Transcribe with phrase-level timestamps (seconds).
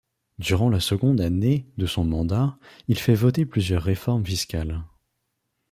[0.39, 2.57] Durant la seconde année de son mandat,
[2.87, 4.83] il fait voter plusieurs réformes fiscales.